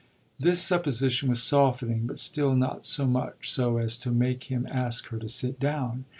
This 0.39 0.59
supposition 0.59 1.29
was 1.29 1.43
softening, 1.43 2.07
but 2.07 2.19
still 2.19 2.55
not 2.55 2.83
so 2.83 3.05
much 3.05 3.51
so 3.53 3.77
as 3.77 3.95
to 3.97 4.09
make 4.09 4.45
him 4.45 4.65
ask 4.65 5.09
her 5.09 5.19
to 5.19 5.29
sit 5.29 5.59
down. 5.59 6.05